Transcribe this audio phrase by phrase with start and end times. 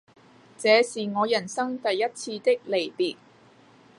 [0.57, 3.17] 這是我人生第一次的離別